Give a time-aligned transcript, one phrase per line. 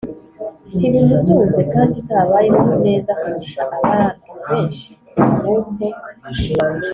[0.77, 4.89] ntibimutunze kandi ntabayeho neza kurusha abantu benshi?
[5.25, 5.85] Ahubwo